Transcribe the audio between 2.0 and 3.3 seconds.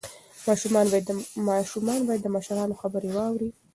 باید د مشرانو خبرې